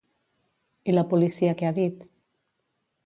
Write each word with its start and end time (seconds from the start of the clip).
I 0.87 0.95
la 0.95 1.03
policia 1.13 1.53
què 1.61 1.67
ha 1.69 1.73
dit? 1.79 2.03